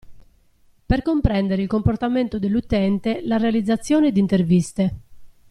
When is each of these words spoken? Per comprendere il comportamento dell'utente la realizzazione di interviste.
Per 0.87 1.03
comprendere 1.03 1.61
il 1.61 1.67
comportamento 1.67 2.39
dell'utente 2.39 3.21
la 3.23 3.37
realizzazione 3.37 4.11
di 4.11 4.19
interviste. 4.19 4.95